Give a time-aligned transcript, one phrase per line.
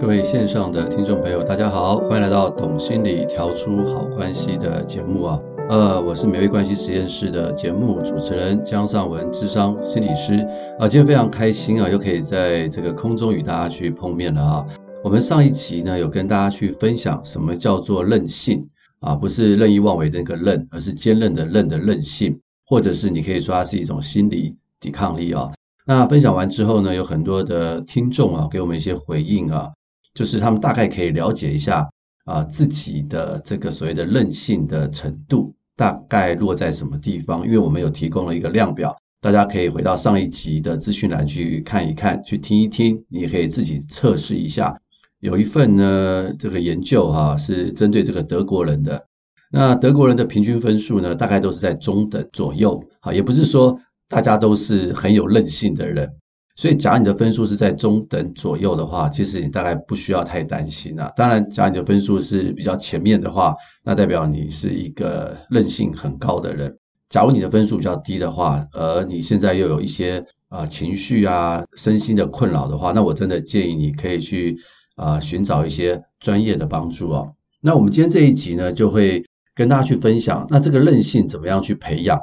[0.00, 5.38] 各位线上的听众朋友，大家好，欢迎来到懂心理调出好关系的节目啊。
[5.68, 10.36] 呃，我是美味关系实验室的节目主持人江尚文，智商心理师
[10.78, 10.88] 啊。
[10.88, 14.66] 今天非常开心啊，又可以在这个空中与大家去碰面了啊。
[15.04, 18.66] 我们上一集呢，有跟大家去分享什么叫做任性
[19.00, 25.52] 啊，不是任意妄为的那个任，而是坚韧的韧的韧性，或者是你可以说它是一种心理抵抗力啊。
[25.84, 29.68] 那分享完之后呢，有很多的听众啊，给我们一些回应啊。
[30.14, 31.88] 就是他们大概可以了解一下
[32.24, 37.44] 啊，自己的这个所谓的韧性的程度大概落在什么地方？
[37.44, 44.76] 因为我们有提供了一个量表，大家可以回到上一集的资讯栏去看一看，去听一听，你也可以自己测试一下。
[45.20, 49.04] 有一份呢，这个研究哈，是针对这个德国人的，
[49.52, 56.16] 那德国人的平均分数呢，大概都是在中等左右，啊，也不是说大家都是很有韧性的人。
[56.56, 61.10] 所以，假如你的分数是在中等左右的话，其实你大概不需要太担心啊。
[61.16, 66.76] 当然，假如你的分数是比较前面的话，那代表你是一个韧性很高的人。
[67.08, 74.56] 假如你的分数比较低的话，而你现在又有一些啊、情绪啊、身心的困扰的话，那我真的建议你可以去
[74.96, 77.32] 啊、寻找一些专业的帮助哦。
[77.62, 79.24] 那我们今天这一集呢，就会
[79.54, 82.18] 跟大家去分享，那这个韧性怎么样去培养？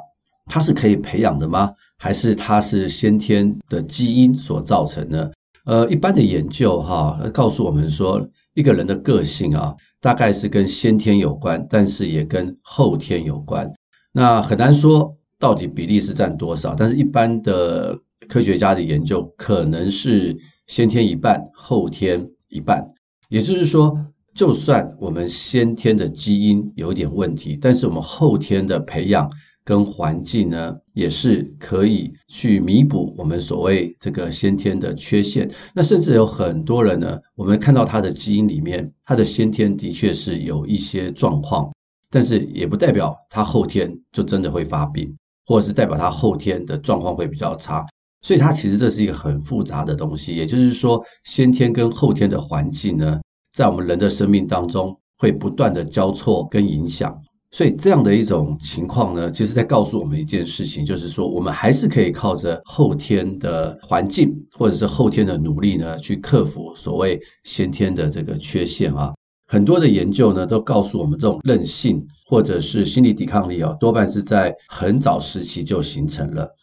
[0.48, 1.70] 它是可以培养的吗？
[2.00, 5.32] 还是它是先天的基因所造成的？
[5.64, 13.70] 呃，一般的研究哈，告诉我们说，一个人的个性啊，大概是跟先天有关，但是也跟后天有关。
[14.12, 20.34] 那很难说到底比例是占多少，但是一般的科学家的研究可能是
[20.68, 22.86] 先天一半，后天一半。
[23.28, 23.94] 也就是说，
[24.34, 29.28] 就算我们先天的基因有点问题，但是我们后天的培养。
[29.68, 35.46] 跟环境呢，也是可以去弥补我们所谓这个先天的缺陷。
[35.74, 41.70] 那甚至有很多人呢，我们看到他的基因里面，他的先天的确是有一些状况，
[42.10, 45.14] 但是也不代表他后天就真的会发病，
[45.44, 47.84] 或者是代表他后天的状况会比较差。
[48.22, 50.34] 所以，它其实这是一个很复杂的东西。
[50.34, 53.20] 也就是说，先天跟后天的环境呢，
[53.52, 57.22] 在我们人的生命当中会不断的交错跟影响。
[57.50, 69.14] 所以这样的一种情况呢，其实在告诉我们一件事情，就是说我们还是可以靠着后天的环境或者是后天的努力呢，去克服所谓先天的这个缺陷啊。
[69.50, 76.54] 很多的研究呢，都告诉我们，这种韧性或者是心理抵抗力啊，多半是在很早时期就形成了。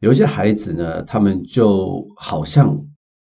[0.00, 2.82] 有一些孩子呢，他们就好像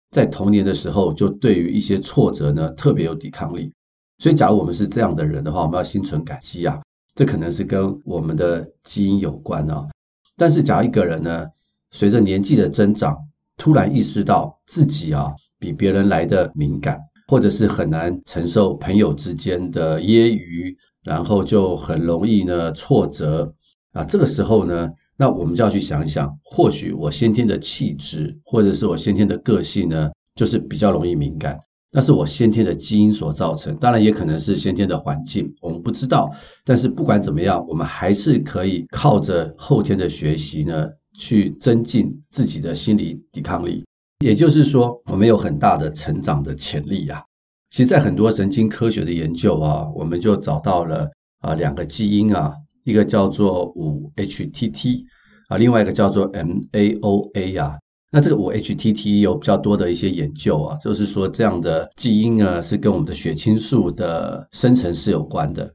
[0.09, 3.71] 在童年的时候，就对于一些挫折呢，特别有抵抗力。
[4.17, 6.81] 所以，假如我们是这样的人的话，我们要心存感激啊。
[7.15, 9.87] 这可能是跟我们的基因有关啊，
[10.35, 11.45] 但是假如一个人呢，
[11.91, 13.15] 随着年纪的增长，
[13.57, 23.53] 突然意识到自己啊比别人来的敏感，或者是很难承受朋友之间的揶揄，然后就很容易呢挫折
[23.91, 31.59] 啊，这个时候呢，那我们就要去想一想，或许我先天的气质，或者是我先天的个性呢，就是比较容易敏感。
[31.95, 36.27] 那是我先天的基因所造成，当然也可能是先天的环境，我们不知道。
[36.65, 43.85] 但是不管怎么样，我们还是可以靠着后天的学习呢，去增进自己的心理抵抗力。
[44.25, 47.23] 也就是说，我们有很大的成长的潜力呀。
[47.69, 51.07] 其实，在很多神经科学的研究啊，我们就找到了
[51.41, 52.51] 啊两个基因啊，
[52.85, 55.03] 一个叫做五 HTT
[55.49, 57.77] 啊，另外一个叫做 MAOA 呀。
[58.15, 65.73] 那这个五 HTT 有比较多的一些研究啊，就是说这样的基因呢是跟我们的血清素的生成是有关的。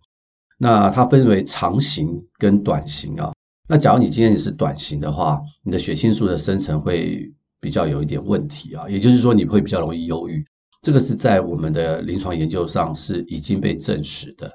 [0.56, 3.32] 那它分为长型跟短型啊。
[3.68, 7.28] 那假如你今天你是短型的话，你的血清素的生成会
[7.60, 10.44] 比较有一点问题啊，也就是说你会比较容易忧郁。
[10.82, 14.48] 这个是在我们的临床研究上是已经被证实的。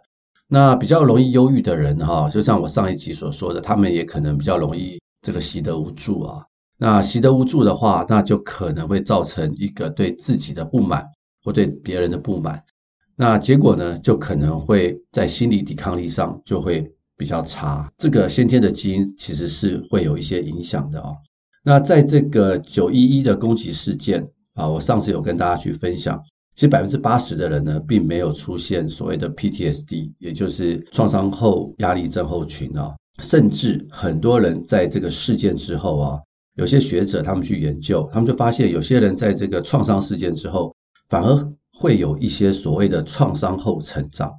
[0.47, 6.45] 那比较容易忧郁的人哈，就像我上一集所说的，他们也可能比较容易这个习得无助啊。
[6.85, 11.01] 那习得无助的话，那就可能会造成一个对自己的不满
[11.41, 12.61] 或对别人的不满，
[13.15, 16.85] 那结果呢，就可能会在心理抵抗力上就会
[17.15, 17.89] 比较差。
[17.97, 21.15] 这个先天的基因其实是会有一些影响的哦。
[21.63, 26.21] 那在这个九一一的攻击事件啊，我上次有跟大家去分享，
[26.53, 36.19] 其实百分之八十的人呢，并没有出现所谓的 PTSD，也就是创伤后压力症候群啊，甚至很多人在这个事件之后啊。
[36.55, 40.75] 有些学者他们去研究，他们就发现有些人在这个创伤事件之后，
[41.09, 44.31] 反而会有一些所谓的创伤后成长，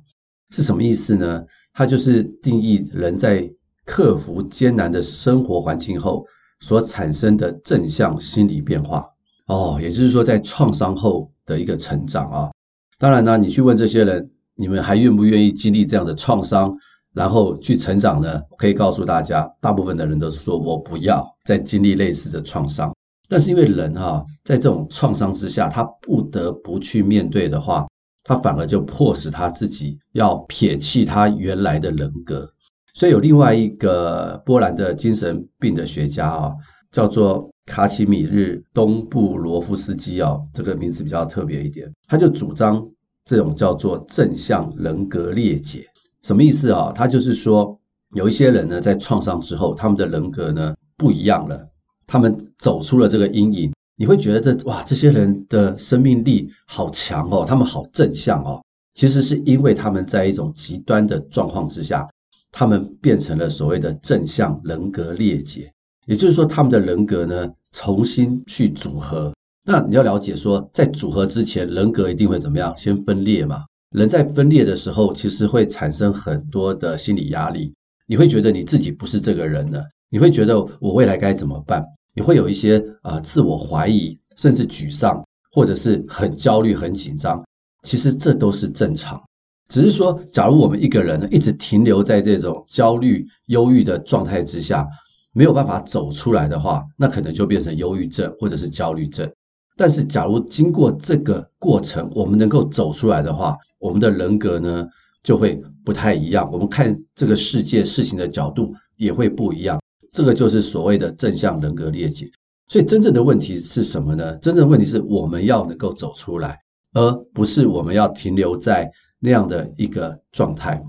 [0.51, 1.45] 是什么意思呢？
[1.73, 3.51] 它就是定义人在
[3.85, 6.25] 克服艰难的生活环境后
[6.61, 9.05] 所产生的正向心理变化。
[9.47, 12.51] 哦，也就是说，在创伤后的一个成长啊，
[12.99, 16.75] 当然呢，你去问这些人，你们还愿不愿意经历这样的创伤，
[17.15, 18.41] 然后去成长呢？
[18.59, 22.93] 可以告诉大家，大部分的人都是说我不要再经历类似的创伤。
[23.29, 27.87] 但是因为人哈，在这种创伤之下，他不得不去面对的话，
[28.25, 32.51] 他反而就迫使他自己要撇弃他原来的人格。
[32.93, 36.53] 所以有另外一个波兰的精神病的学家啊，
[36.93, 42.87] 叫做卡奇米日东布罗夫斯基啊，这个名字比较特别一点，他就主张
[43.25, 45.85] 这种叫做正向人格裂解，
[46.25, 46.91] 什么意思啊？
[46.93, 47.79] 他就是说，
[48.17, 51.69] 有一些人呢，在创伤之后，他们的人格呢不一样了。
[52.07, 58.63] 他们走出了这个阴影，你会觉得这哇，这些人的生命力好强哦，他们好正向哦。
[58.95, 62.09] 其实是因为他们在一种极端的状况之下，
[62.51, 65.71] 他们变成了所谓的正向人格裂解，
[66.07, 69.35] 也就是说，他们的人格呢重新去组合。
[69.67, 72.75] 那你要了解说，在组合之前，人格一定会怎么样？
[72.77, 73.65] 先分裂嘛。
[73.95, 77.73] 人在分裂的时候，其实会产生很多的心理压力，
[78.09, 79.85] 你会觉得你自己不是这个人了。
[80.11, 81.81] 你会觉得我未来该怎么办？
[82.17, 87.41] 你会有一些啊、呃、自我怀疑，甚至沮丧，或者是很焦虑、很紧张。
[87.83, 89.23] 其实这都是正常，
[89.69, 94.85] 只是说，假如我们一个人呢一直停留在这种焦虑、忧郁的状态之下，
[95.33, 99.31] 没有办法走出来的话，那可能就变成忧郁症或者是焦虑症。
[99.77, 104.87] 但是，假如经过这个过程，我们能够走出来的话，我们的人格呢
[105.23, 109.81] 就会不太一样，我们看这个世界事情的角度也会不一样。
[110.13, 112.31] 这个就是所谓的正向人格裂解，
[112.69, 114.37] 所以真正的问题是什么呢？
[114.37, 116.57] 真正的问题是我们要能够走出来，
[116.93, 118.89] 而不是我们要停留在
[119.19, 120.81] 那样的一个状态。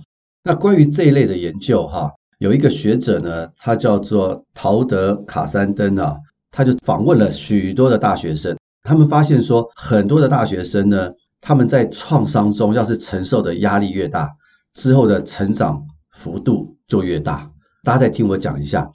[0.44, 6.16] 那关于这一类的研究，哈，有一个学者呢，他叫做陶德卡山登啊，
[6.52, 8.56] 他就访问了许多的大学生，
[8.86, 11.10] 他们发现说，很多的大学生呢，
[11.42, 14.30] 他们在创伤中要是承受的压力越大，
[14.76, 17.50] 之后的成长幅度就越大。
[17.84, 18.88] 大家再听我讲一下。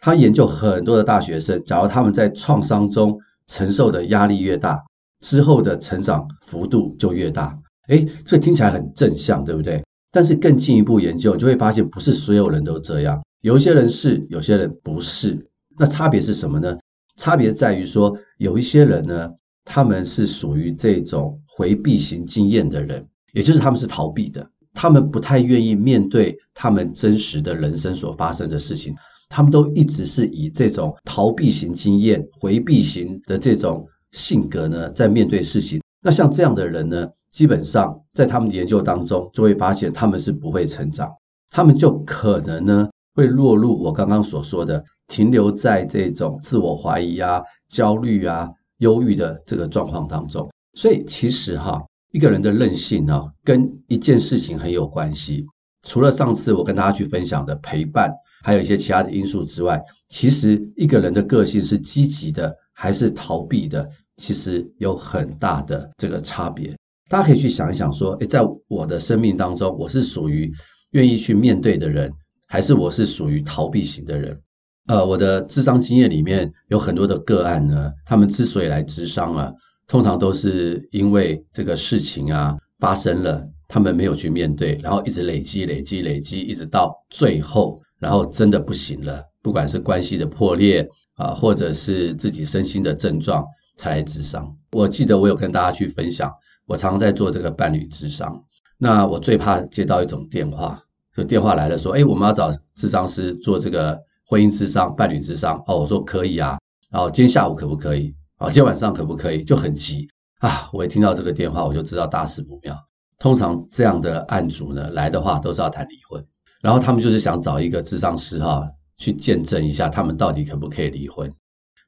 [0.00, 3.16] 他研究很多的大学生，假如他们在创伤中
[3.46, 4.82] 承受的压力越大，
[5.20, 7.56] 之后的成长幅度就越大。
[7.88, 9.80] 诶，这听起来很正向，对不对？
[10.10, 15.46] 但是更进一步研究，你就会发现不是所有人都这样，有些人是，有些人不是。
[15.78, 16.76] 那差别是什么呢？
[17.16, 19.30] 差别在于说，有一些人呢，
[19.64, 28.94] 他们是属于这种回避型经验的人，也就是他们是逃避的，他们不太愿意面对他们真实的人生所发生的事情。
[29.28, 35.80] 他们都一直是以这种逃避型经验、回避型的这种性格呢，在面对事情。
[36.00, 41.10] 那像这样的人呢，基本上在他们的研究当中，就会发现他们是不会成长，
[41.50, 48.48] 他们就可能呢会落入我刚刚所说的，停留在这种自我怀疑啊、焦虑啊、
[48.78, 50.50] 忧郁的这个状况当中。
[50.74, 55.44] 所以其实哈，一个人的韧性啊，跟一件事情很有关系。
[55.82, 58.12] 除了上次我跟大家去分享的陪伴。
[58.44, 63.88] 还有一些其他的因素之外，其实一个人的个性是积极的还是逃避的，
[64.18, 66.72] 其实有很大的这个差别。
[67.08, 70.48] 大家可以去想一想，说，诶，在我的生命当中，我是属于
[70.92, 72.12] 愿意去面对的人，
[72.46, 74.38] 还是我是属于逃避型的人？
[74.86, 79.52] 呃，我的智商经验里面有很多的个案呢，他们之所以来咨商啊，
[79.88, 87.76] 通常都是因为这个事情啊发生了，他们没有去面对，然后一直累积、累积、累积，一直到最后。
[87.98, 93.42] 然后真的不行了，不管是关系的破裂啊，或者是自己身心的症状，
[93.78, 94.54] 才来咨商。
[94.72, 96.30] 我记得我有跟大家去分享，
[96.66, 98.44] 我常常在做这个伴侣咨商。
[98.76, 100.78] 那我最怕接到一种电话，
[101.10, 106.58] 就电话来了说：“哎，我们要找咨商师做这个婚姻之商、伴侣之商。”哦，我说可以啊。
[106.90, 108.14] 然后今天下午可不可以？
[108.38, 109.42] 啊，今天晚上可不可以？
[109.42, 110.06] 就很急
[110.40, 110.68] 啊！
[110.72, 112.76] 我一听到这个电话，我就知道大事不妙。
[113.18, 116.22] 通常这样的案主呢，来的话都是要谈离婚。
[116.60, 118.68] 然后他们就是想找一个咨商师哈，
[118.98, 121.32] 去见证一下他们到底可不可以离婚。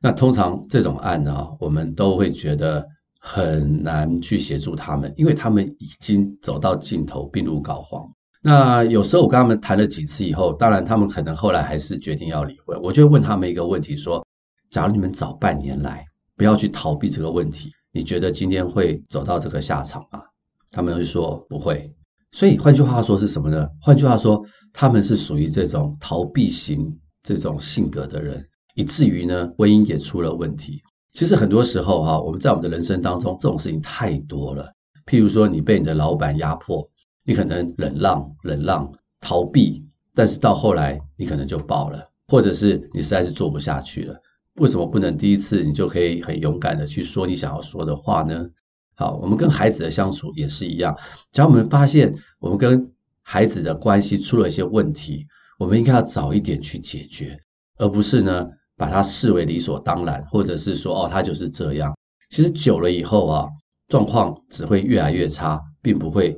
[0.00, 2.86] 那通常这种案呢，我们都会觉得
[3.20, 8.08] 很难去协助他们，因为他们已经走到尽头，病入膏肓。
[8.42, 12.80] 那有时候我跟他们谈了几次以后，当然他们可能后来还是决定要离婚。
[12.82, 14.24] 我就问他们一个问题说：
[14.70, 16.04] 假如你们早半年来，
[16.36, 20.22] 不要去逃避这个问题，你觉得今天会走到这个下场吗？
[20.70, 21.92] 他们就说不会。
[22.30, 23.66] 所以换句话说是什么呢？
[23.80, 30.80] 换句话说，他们是属于这种逃避型这种性格的人，以至于呢，婚姻也出了问题。
[31.12, 34.70] 其实很多时候哈，我们在我们的人生当中，这种事情太多了。
[35.06, 36.86] 譬如说，你被你的老板压迫，
[37.28, 44.16] 你可能忍让、忍让、逃避，但是到后来你可能就爆了，或者是你实在是做不下去了。
[44.54, 48.48] 为什么不能第一次你就可以很勇敢的去说你想要说的话呢？
[48.96, 50.96] 好，我们跟孩子的相处也是一样。
[51.30, 55.26] 只要我们发现我们跟孩子的关系出了一些问题，
[55.58, 57.38] 我们应该要早一点去解决，
[57.76, 61.94] 而不是呢把它视为理所当然，或者是说哦，他就是这样。
[62.30, 63.46] 其实久了以后啊，
[63.86, 66.34] 状况只会越来越差，并不会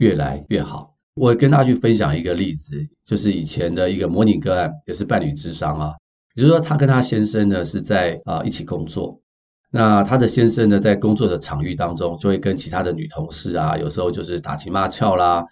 [0.00, 0.94] 越来越好。
[1.14, 5.92] 我跟大家去分享一个例子，就是以前的一个模拟个案，也是伴侣智商啊，
[6.34, 9.20] 也就是说，他跟他先生呢是在啊一起工作。
[9.72, 15.44] 那他的先生呢，在工作的场域当中，就会跟其他的女同事啊，有时候就是打情骂俏啦，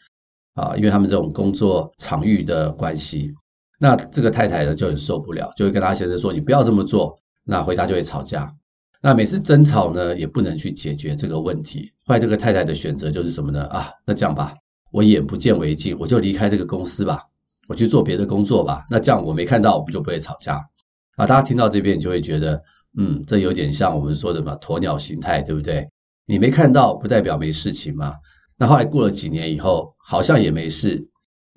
[0.54, 3.32] 啊，因为他们这种工作场域的关系。
[3.78, 8.52] 那这个太太呢就很受不了，就会跟他先生说：“你不要这么做。”那回家就会吵架。
[9.00, 11.92] 那每次争吵呢，也不能去解决这个问题。
[12.04, 13.64] 后来这个太太的选择就是什么呢？
[13.66, 14.54] 啊，那这样吧，
[14.90, 17.22] 我眼不见为净，我就离开这个公司吧，
[17.68, 18.84] 我去做别的工作吧。
[18.90, 20.56] 那这样我没看到，我们就不会吵架。
[21.16, 22.60] 啊，大家听到这边，你就会觉得，
[22.96, 25.86] 嗯，这有点像我们说的嘛，鸵鸟心态，对不对？
[26.26, 28.14] 你没看到，不代表没事情嘛。
[28.56, 31.08] 那后来过了几年以后，好像也没事，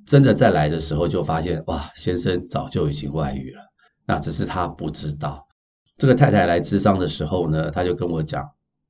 [0.06, 3.62] 真的再来的时候，就发现，哇，先生早就已经外遇了，
[4.06, 5.48] 那只是他不知道。
[6.02, 8.44] 这个太太来咨商的时候呢，她就跟我讲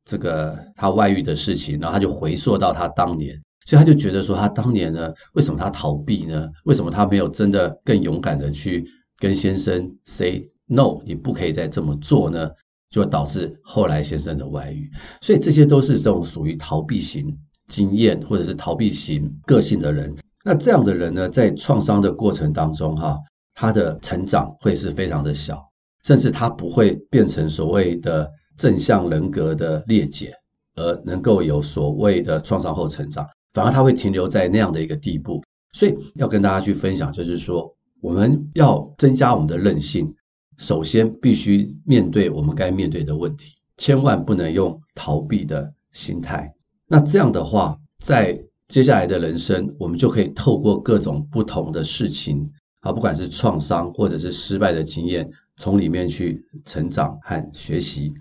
[0.05, 6.47] 这个她外遇的事情，然后她就回溯到她当年，所以她就觉得说，她当年呢，为什么她逃避呢？
[6.63, 8.87] 为什么她没有真的更勇敢的去
[9.19, 12.49] 跟先生 say？No，你不可以再这么做呢，
[12.89, 14.89] 就导致后来先生的外遇。
[15.19, 17.37] 所以这些都是这种属于逃避型
[17.67, 20.15] 经验或者是逃避型个性的人。
[20.45, 23.17] 那这样的人呢，在创伤的过程当中，哈，
[23.53, 25.61] 他的成长会是非常的小，
[26.03, 30.33] 甚至他不会变成所谓的正向人格的裂解，
[30.75, 35.41] 而能够有所谓的创伤后成长，反而他会停留在那样的一个地步。
[35.73, 40.13] 所以要跟大家去分享，就是说我们要增加我们的韧性。
[40.57, 46.53] 首先，必须面对我们该面对的问题，千万不能用逃避的心态。
[46.87, 52.47] 那这样的话，在接下来的人生，我们就可以透过各种不同的事情
[52.81, 55.27] 啊，不管是创伤或者是失败的经验，
[55.57, 58.13] 从里面去成长和学习。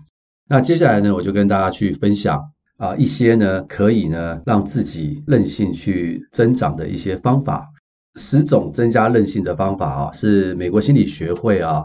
[0.49, 2.39] 那接下来呢，我就跟大家去分享
[2.77, 7.67] 啊一些呢可以呢让自己韧性去增长的一些方法。
[8.15, 11.81] 十种增加韧性的方法啊，是美国心理学会啊。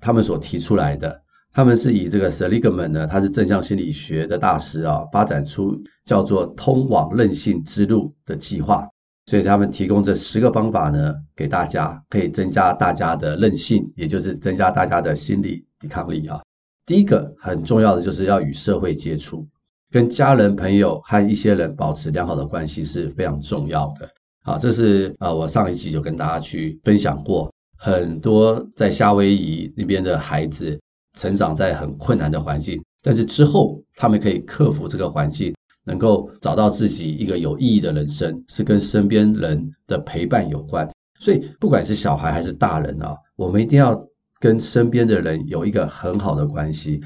[0.00, 1.20] 他们所提出来的，
[1.52, 8.86] 他们是以这个 Seligman 呢，他是正向心理学的大师啊，发展出叫做“通往韧性之路”的计划，
[9.28, 16.40] 所以他们提供这十个方法呢，给大家可以增加大家的韧性，也就是增加大家的心理抵抗力啊。
[16.86, 19.44] 第一个很重要的就是要与社会接触，
[19.90, 24.08] 跟家人、朋友和一些人保持良好的关系是非常重要的。
[24.44, 27.52] 好，这是啊，我上一集就跟大家去分享过。
[27.76, 30.80] 很多在夏威夷那边的孩子
[31.18, 35.54] 成长在很困难的环境，但是之后他们可以克服这个环境，
[35.88, 40.88] 能够找到自己一个有意义的人生，是跟身边人的陪伴有关。
[41.18, 43.98] 所以不管是小孩还是大人啊，我们一定要
[44.38, 47.00] 跟身边的人有一个很好的关系。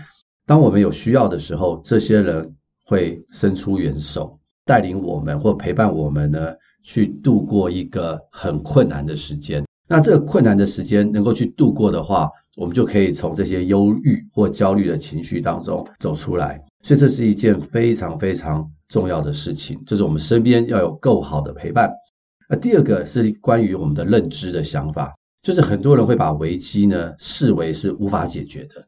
[0.45, 2.53] 当我们有需要的时候，这些人
[2.85, 4.33] 会伸出援手，
[4.67, 9.65] 带领我们或陪伴我们呢，去度过一个很困难的时间。
[9.89, 16.61] 那这个困难的时间能够去度过的话，我们就可以从这些忧郁或焦虑的情绪当中走出来。
[16.83, 21.91] 所以这是一件非常非常重要的事情，就是我们身边要有够好的陪伴。
[22.49, 28.85] 那第二个是关于我们的认知的想法，就是很多人会把危机呢视为是无法解决的。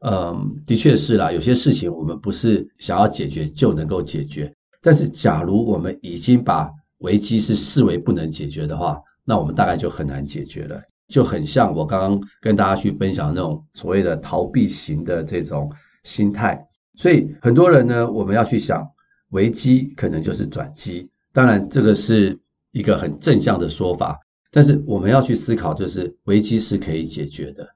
[0.00, 4.52] 嗯，的确是啦，有些事情我们不是想要解决就能够解决。
[4.82, 15.72] 但是假如我们已经把危机是视为不能解决的话，那我们大概就很难解决了，就很像我刚刚跟大家去分享那种所谓的逃避型的这种
[16.04, 16.62] 心态。
[16.96, 18.82] 所以很多人呢，我们要去想，
[19.30, 21.08] 危机可能就是转机。
[21.32, 22.38] 当然，这个是
[22.72, 24.18] 一个很正向的说法，
[24.50, 27.68] 但是我们要去思考，就是危机是可以解决的，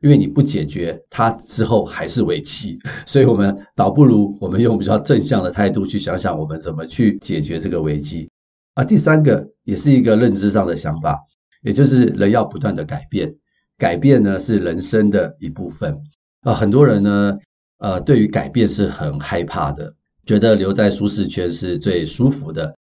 [0.00, 2.78] 因为你不解决它之后还是危机。
[3.04, 8.30] 所以我们倒不如我们用比较正向的态度去想想，我们怎么去解决这个危机。
[8.74, 11.18] 啊，第三个也是一个认知上的想法，
[11.64, 13.34] 也就是人要不断的改变，
[13.76, 16.00] 改变呢是人生的一部分。
[16.42, 17.36] 啊，很多人呢，
[17.78, 19.94] 呃，对于改变是很害怕的，
[20.26, 22.76] 觉得留在舒适圈是最舒服的。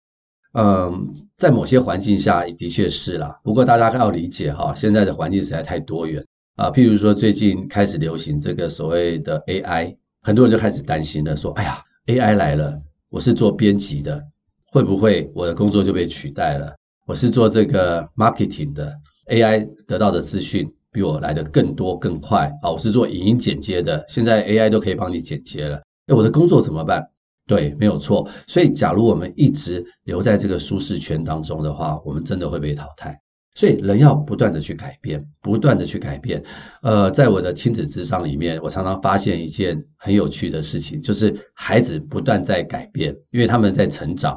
[0.54, 6.24] 嗯，在某些环境下的确是啦，不过大家要理解哈，现在的环境实在太多元
[6.56, 6.72] 啊。
[6.72, 14.22] 譬如说，最近开始流行这个所谓的 AI，很多人就开始担心了，说：“哎呀，AI 来了，我是做编辑的。”
[14.70, 16.75] 会不会我的工作就被取代了？
[17.06, 18.94] 我是做这个 marketing 的
[19.30, 22.72] ，AI 得到的资讯比我来的更多更快啊！
[22.72, 25.80] 我是做影音剪接的，现在 AI 都可以帮你剪接了。
[26.08, 27.08] 哎，我的工作怎么办？
[27.46, 28.27] 对，没有错。
[28.48, 33.16] 所以，假如我们一直留在这个舒适圈当中的话，我们真的会被淘汰。
[33.54, 36.44] 所以，人要不断的去改变，不断的去改变。
[36.82, 44.36] 呃，在我的亲子智商里面，我常常发现一件很有趣的事情，就是孩子不断在改变，因为他们在成长，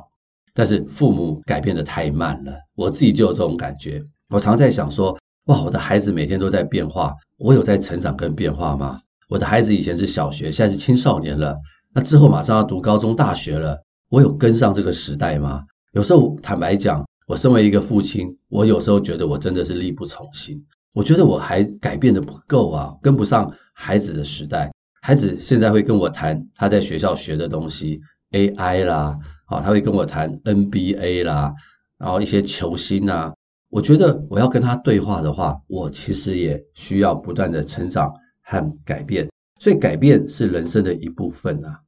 [0.52, 2.52] 但是父母改变得太慢了。
[2.74, 3.98] 我自己就有这种感觉。
[4.28, 5.18] 我常在想说，
[5.50, 9.00] 哇，我的孩子每天都在变化，我有在成长跟变化吗？
[9.28, 11.56] 我的孩子以前是小学，现在是青少年了。
[11.92, 13.76] 那之后马上要读高中、大学了，
[14.10, 15.64] 我有跟上这个时代吗？
[15.92, 20.56] 有时候坦白讲，我身为一个父亲，我有时候觉得我真的是力不从心。
[20.92, 24.70] 我觉得我还改变的不够啊，跟不上孩子的时代。
[25.02, 31.52] 孩子现在会跟我谈他在学校学的东西，AI 啦，啊，他会跟我谈 NBA 啦，
[31.98, 33.32] 然后一些球星啊。
[33.70, 38.12] 我觉得我要跟他对话的话，我其实也需要不断的成长
[38.42, 39.28] 和改变。
[39.60, 41.80] 所以改变是人生的一部分啊，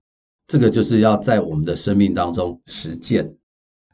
[0.47, 3.35] 这个就是要在我们的生命当中实践。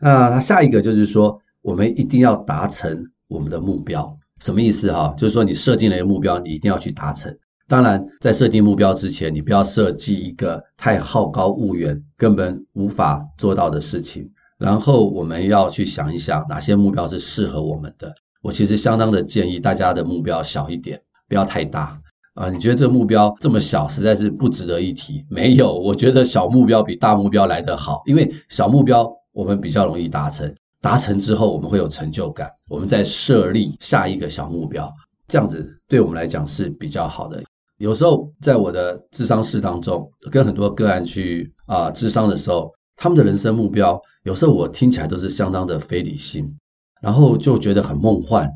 [0.01, 5.15] 那他下一个就是说，我们一定要达成我们的目标，什么意思哈？
[5.17, 7.37] 就是说你设定了一个目标，你一定要去达成。
[7.69, 14.31] 当然，在设定目标之前，你不要设计一个太好高骛远、根本无法做到的事情。
[14.59, 18.13] 然后我们要去想一想，哪些目标是适合我们的。
[18.43, 21.97] 我其实相当的建议大家的目标小一点，不要太大。
[22.35, 25.21] 啊，你觉得这个目标这么小，实在是不值得一提。
[25.29, 34.89] 没有，我觉得小目标比大目标来得好，因为小目标我们比较容易达成，达成之后我们会有成就感，我们再设立下一个小目标，
[35.27, 37.43] 这样子对我们来讲是比较好的。
[37.79, 46.53] 有时候在我的智商室当中，跟很多个案去啊智商的时候，他们的人生目标，有时候我听起来都是相当的非理性，
[47.01, 48.51] 然后就觉得很梦幻。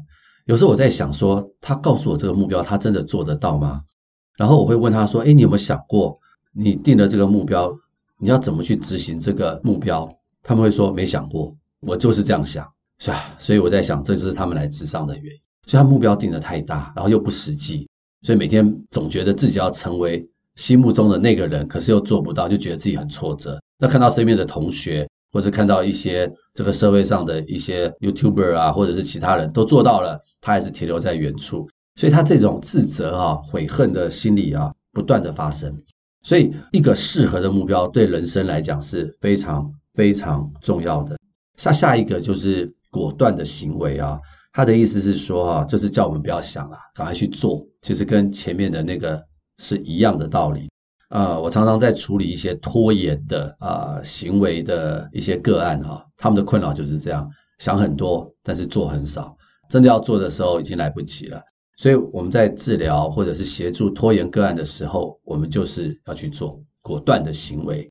[0.46, 3.82] 有时候我在想说，他告诉我这个目标，他真的做得到吗？
[4.36, 6.18] 然后我会问他说：“诶，你有没有想过，
[6.52, 7.72] 你定了这个目标，
[8.18, 10.08] 你要怎么去执行这个目标？”
[10.42, 13.36] 他们会说：“没想过。”我就是这样想，是吧？
[13.38, 15.40] 所以我在想，这就是他们来咨商的原因。
[15.66, 17.88] 所以他目标定得太大，然后又不实际，
[18.22, 23.60] 所以每天总觉得自己要成为心目中的那个人，可是又做不到，就觉得自己很挫折。
[23.82, 35.76] 那看到身边的同学，或者看到一些这个社会上的一些 YouTuber 啊，或者是其他人都做到了，他还是停留在原处，所以他这种自责啊、悔恨的心理啊，不断的发生。
[36.22, 41.18] 所以，一个适合的目标对人生来讲是非常非常重要的。
[41.56, 44.16] 下下一个就是果断的行为啊，
[44.52, 47.60] 他的意思是说啊，就是叫我们不要想了，赶快去做。
[47.80, 49.20] 其实跟前面的那个
[49.58, 50.70] 是一样的道理。
[51.12, 59.36] 呃，我常常在处理一些拖延的啊、行为的一些个案哈，他们的困扰就是这样，想很多，但是做很少，
[59.68, 61.38] 真的要做的时候已经来不及了。
[61.76, 67.86] 所以我们在治疗或者是协助拖延个案的时候，我们就是要去做果断的行为。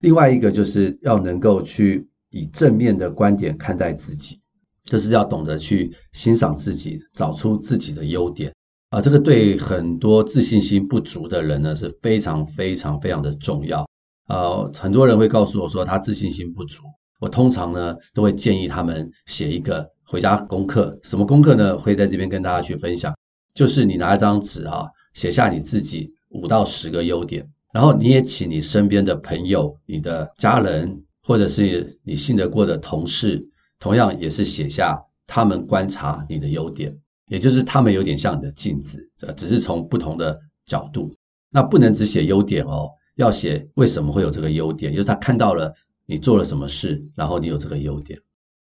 [0.00, 4.38] 另外一个就是要能够去以正面的观点看待自己，
[4.84, 8.52] 就是要懂得去欣赏自己，找出自己的优点。
[8.90, 13.86] 啊，这个对很多自信心不足的人呢是非常非常非常的重要。
[14.28, 16.82] 呃，很多人会告诉我说他自信心不足，
[17.20, 20.98] 我通常呢都会建议他们写一个回家功课。
[21.02, 21.76] 什么功课呢？
[21.76, 23.14] 会在这边跟大家去分享。
[23.54, 33.38] 就是你拿一张纸啊，写下你自己五到十个优点，然后你也请你身边的朋友、你的家人，或者是你信得过的同事，
[33.78, 36.96] 同样也是写下他们观察你的优点。
[37.28, 39.00] 也就是他们有点像你的镜子，
[39.36, 41.12] 只是从不同的角度。
[41.50, 45.72] 那不能只写优点哦，要写为什么会有这个优点，就是他看到了
[46.06, 48.18] 你做了什么事，然后你有这个优点。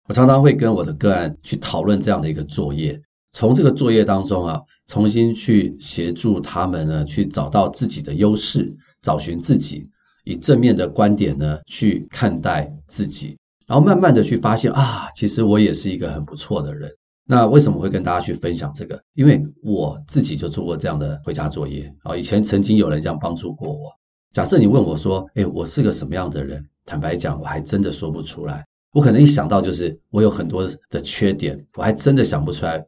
[0.09, 9.89] 我常常会跟我的个案去讨论这样的一个作业，从这个作业当中啊，重新去协助他们呢，去找到自己的优势，找寻自己，
[10.25, 16.91] 以正面的观点呢去看待自己，然后慢慢的去发现啊，其实我也是一个很不错的人。
[17.25, 19.01] 那为什么会跟大家去分享这个？
[19.15, 23.91] 因为我自己就做过这样的回家作业啊，以前曾经有人这样帮助过我。
[24.33, 28.65] 假设你问我说：“诶，我是个什么样的人？”坦白讲，我还真的说不出来。
[28.93, 32.85] 我可能一想到就是我有很多的缺点，我还真的想不出来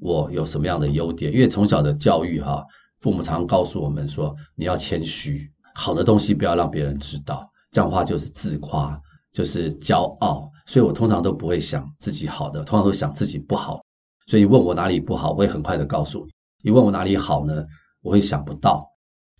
[0.00, 1.32] 我有什么样的优点。
[1.32, 2.62] 因为从小的教育哈，
[3.00, 9.00] 父母常告诉我们说：“你要谦虚，好的东西不要让别人知道，这样的话就是自夸，
[9.32, 13.82] 就是骄傲。”所以我通常都不会想自己好的，通常都想自己不好。
[14.26, 16.32] 所以你问我哪里不好，我会很快的告诉你。
[16.62, 17.64] 你问我哪里好呢？
[18.02, 18.86] 我会想不到。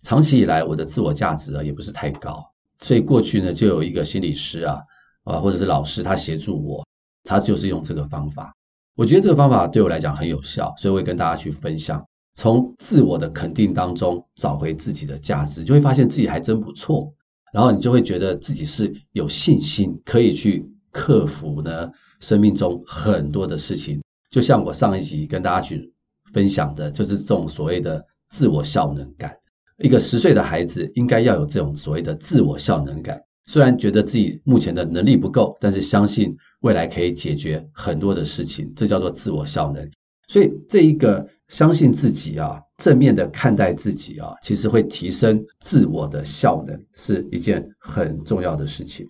[0.01, 2.43] 长期以来，我的自我价值啊也不是太高。
[2.79, 4.79] 所以过去呢，就有一个心理师啊
[5.25, 6.85] 啊，或者是老师，他协助我，
[7.23, 8.53] 他就是用这个方法。
[8.95, 12.03] 我觉得这个方法对我来讲很有效，所以我会跟大家去分享。
[12.35, 17.13] 从自我的肯定当中找回自己的价值，就会发现自己还真不错。
[17.53, 24.01] 然后你就会觉得自己是有信心可以去克服呢生命中很多的事情。
[24.29, 25.91] 就像我上一集跟大家去
[26.33, 29.35] 分享的，就是这种所谓的自我效能感。
[29.81, 39.89] 一个十岁的孩子应该要有这种所谓的自我效能感，虽然觉得自己目前的能力不够，但是相信未来可以解决很多的事情，这叫做自我效能。
[40.27, 49.07] 所以这一个相信自己啊，正面的看待自己啊，其实会提升自我的效能，是一件很重要的事情。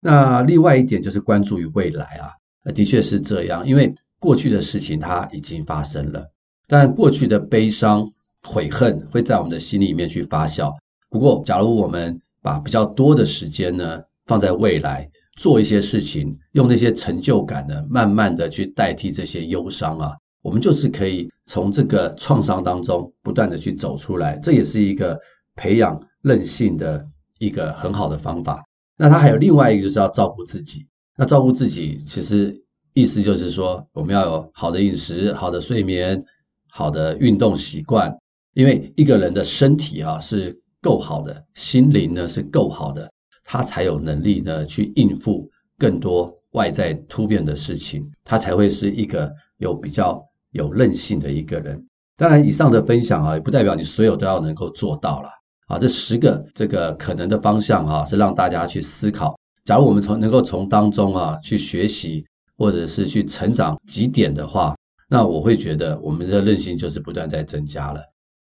[0.00, 6.26] 那另外一点就是关注于未来啊，的确是这样，因为过去的事情它已经发生了，
[6.66, 8.10] 但过去的悲伤。
[8.42, 10.72] 悔恨会在我们的心里面去发酵。
[11.10, 15.06] 不过，假如我们把比较多的时间呢放在未来，
[15.36, 24.38] 做一些事情，用那些成就感呢，慢慢的去代替这些忧伤啊，我们就是可以从这个创伤当中不断的去走出来。
[24.38, 25.18] 这也是一个
[25.54, 27.06] 培养韧性的
[27.38, 28.64] 一个很好的方法。
[28.96, 30.86] 那它还有另外一个，就是要照顾自己。
[31.16, 32.54] 那照顾自己，其实
[32.94, 36.22] 意思就是说，我们要有好的饮食、好的睡眠、
[36.68, 38.14] 好的运动习惯。
[38.54, 43.08] 因为一个人的身体啊是够好的，心灵呢是够好的，
[43.44, 45.48] 他才有能力呢去应付
[45.78, 50.20] 更多外在突变的事情，他才会是一个有比较
[50.52, 51.86] 有韧性的一个人。
[52.16, 55.28] 当然，以上的分享啊，也不代表你所有都要能够做到了
[55.68, 55.78] 啊。
[55.78, 59.38] 这十个这个可能的方向啊，是让大家去思考。
[59.64, 62.24] 假如我们从能够从当中啊去学习，
[62.58, 64.74] 或者是去成长几点的话，
[65.08, 68.00] 那我会觉得我们的韧性就是不断在增加了。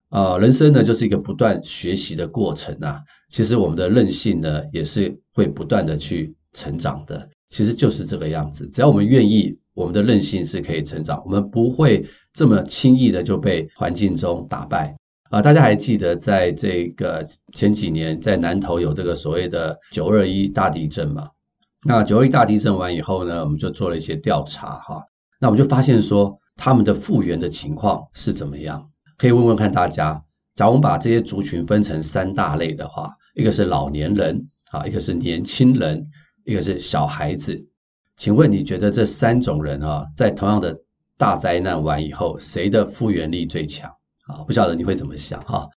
[0.09, 2.99] 呃，人生呢就是一个不断学习的过程啊。
[3.29, 7.29] 其实我们的韧性呢也是会不断的去成长的。
[7.49, 14.95] 其实就是这个样子，只要我们愿意，我们的韧性是可以成长，我们不会这么轻易的就被环境中打败
[15.29, 21.27] 啊、大家还记得在这个前几年在南投有这个所谓的九二一大地震吗？
[21.87, 25.01] 那九二一大地震完以后呢，我们就做了一些调查哈，
[25.39, 28.85] 那我们就发现说他们的复原的情况是怎么样。
[29.17, 34.39] 可以问问看大家，假如我们把这些族群分成三大类的话，一个是老年人
[34.71, 36.05] 啊，一个是年轻人，
[36.45, 37.59] 一个是小孩子。
[38.17, 40.75] 请问你觉得这三种人啊，在同样的
[41.17, 43.89] 大灾难完以后，谁的复原力最强
[44.27, 44.43] 啊？
[44.45, 45.67] 不晓得你会怎么想哈？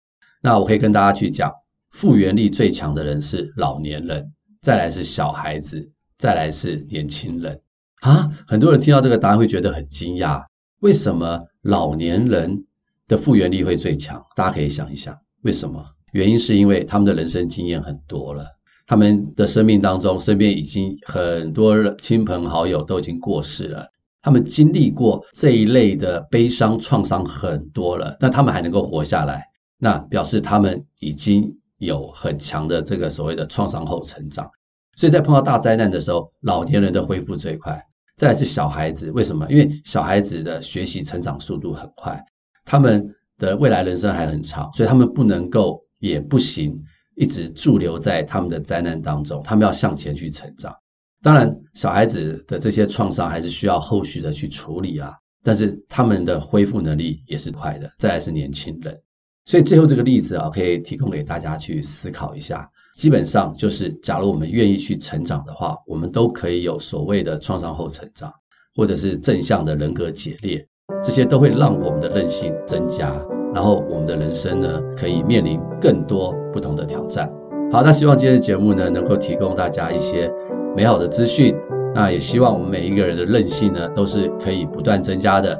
[0.42, 1.50] 那我可以跟大家去讲，
[1.90, 7.58] 复原力最强的人是老年人，再来是小孩子，再来是年轻人
[8.02, 8.30] 啊。
[8.46, 10.44] 很多人听到这个答案会觉得很惊讶，
[10.80, 12.64] 为什么老年人
[13.08, 15.84] 的复原力会最强，大家可以想一想，为什么？
[16.12, 18.46] 原因是因为他们的人生经验很多了，
[18.86, 23.84] 他们的生命当中，身边已经很多亲朋好友都已经过世了，
[24.22, 29.44] 他们经历过这一类的悲伤创伤很多了，那他们还能够活下来，
[29.78, 34.48] 那表示他们已经有很强的这个所谓的创伤后成长，
[34.96, 37.78] 所以在碰到大灾难的时候，老年人的恢复最快，
[38.16, 39.46] 再来是小孩子，为什么？
[39.50, 42.18] 因为小孩子的学习成长速度很快。
[42.64, 46.76] 他们的未来人生还很长，所以他们不能够也不行，
[47.16, 49.42] 一直驻留在他们的灾难当中。
[49.42, 50.72] 他们要向前去成长。
[51.22, 55.12] 当然，小孩子的这些创伤还是需要后续的去处理啊。
[55.42, 57.88] 但是他们的恢复能力也是快的。
[57.98, 58.96] 再来是年轻人，
[59.44, 62.68] 所以最后这个例子啊，可以提供给大家去思考一下。
[62.98, 68.32] 基本上就是，假如我们愿意去成长的话，我们都可以有所谓的创伤后成长，
[68.74, 70.66] 或者是正向的人格解裂。
[71.02, 73.12] 这些都会让我们的韧性增加，
[73.56, 77.26] 然后我们的人生呢，可以面临更多不同的挑战。
[77.72, 80.30] 好，那希望今天的节目呢，能够提供大家一些
[80.76, 81.56] 美好的资讯。
[81.94, 85.58] 那也希望我们每一个人的韧性呢，都是可以不断增加的。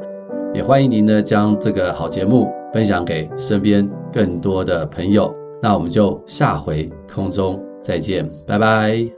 [0.52, 5.34] 也欢迎您呢，将这个好节目分享给身边更多的朋友。
[5.62, 9.15] 那我们就下回空中再见，拜拜。